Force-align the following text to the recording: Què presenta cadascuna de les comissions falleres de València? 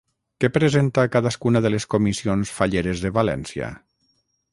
Què 0.43 0.49
presenta 0.53 1.03
cadascuna 1.15 1.61
de 1.65 1.71
les 1.73 1.85
comissions 1.91 2.53
falleres 2.61 3.05
de 3.05 3.13
València? 3.19 3.69